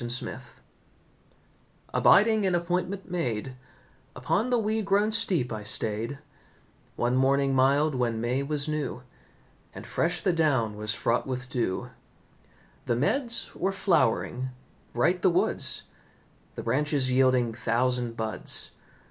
[0.03, 0.41] THE CUCKOO
[1.93, 3.55] Abiding an appointment made,
[4.15, 6.17] Upon the weed grown steep I stayed,
[6.95, 9.03] One morning mild when May was new,
[9.75, 11.91] And fresh the down was fraught with dew.
[12.87, 14.49] The meads were flowering,
[14.91, 15.83] bright the woods,
[16.55, 18.71] The branches yielding thousand buds.